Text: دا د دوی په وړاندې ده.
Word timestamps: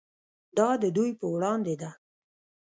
دا 0.57 0.69
د 0.83 0.85
دوی 0.95 1.11
په 1.19 1.25
وړاندې 1.33 1.73
ده. 1.81 1.91